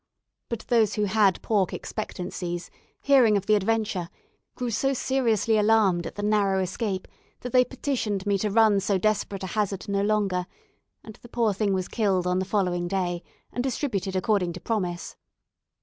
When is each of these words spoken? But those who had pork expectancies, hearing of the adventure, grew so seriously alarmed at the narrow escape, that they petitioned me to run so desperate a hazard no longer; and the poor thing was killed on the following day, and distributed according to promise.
But 0.49 0.61
those 0.61 0.95
who 0.95 1.03
had 1.03 1.39
pork 1.43 1.73
expectancies, 1.75 2.71
hearing 3.01 3.37
of 3.37 3.45
the 3.45 3.53
adventure, 3.53 4.09
grew 4.55 4.71
so 4.71 4.93
seriously 4.93 5.59
alarmed 5.59 6.07
at 6.07 6.15
the 6.15 6.23
narrow 6.23 6.59
escape, 6.59 7.07
that 7.41 7.53
they 7.53 7.63
petitioned 7.63 8.25
me 8.25 8.39
to 8.39 8.49
run 8.49 8.79
so 8.79 8.97
desperate 8.97 9.43
a 9.43 9.53
hazard 9.53 9.87
no 9.87 10.01
longer; 10.01 10.47
and 11.03 11.17
the 11.21 11.29
poor 11.29 11.53
thing 11.53 11.71
was 11.75 11.87
killed 11.87 12.25
on 12.25 12.39
the 12.39 12.45
following 12.45 12.87
day, 12.87 13.21
and 13.53 13.63
distributed 13.63 14.15
according 14.15 14.53
to 14.53 14.59
promise. 14.59 15.15